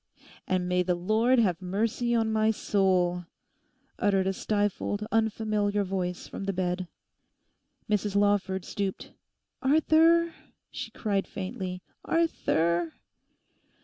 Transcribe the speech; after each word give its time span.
'And 0.47 0.67
may 0.67 0.81
the 0.81 0.95
Lord 0.95 1.37
have 1.37 1.61
mercy 1.61 2.15
on 2.15 2.33
my 2.33 2.49
soul!' 2.49 3.25
uttered 3.99 4.25
a 4.25 4.33
stifled, 4.33 5.05
unfamiliar 5.11 5.83
voice 5.83 6.27
from 6.27 6.45
the 6.45 6.53
bed. 6.53 6.87
Mrs 7.87 8.15
Lawford 8.15 8.65
stooped. 8.65 9.11
'Arthur!' 9.61 10.33
she 10.71 10.89
cried 10.89 11.27
faintly, 11.27 11.83
'Arthur! 12.03 12.93